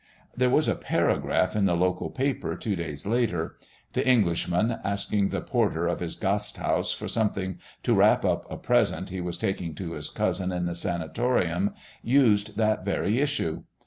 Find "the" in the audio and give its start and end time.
1.65-1.75, 3.93-4.03, 5.29-5.41, 10.65-10.73